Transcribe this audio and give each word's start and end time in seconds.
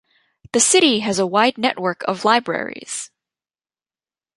The 0.53 0.59
city 0.59 1.01
has 1.01 1.19
a 1.19 1.27
wide 1.27 1.59
network 1.59 2.01
of 2.07 2.25
libraries. 2.25 3.11